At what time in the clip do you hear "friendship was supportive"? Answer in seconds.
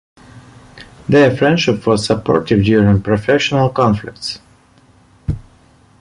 1.37-2.63